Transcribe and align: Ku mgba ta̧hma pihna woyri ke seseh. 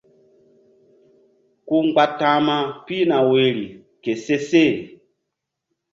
Ku 1.67 1.75
mgba 1.85 2.05
ta̧hma 2.19 2.57
pihna 2.85 3.17
woyri 3.29 3.65
ke 4.03 4.11
seseh. 4.23 4.73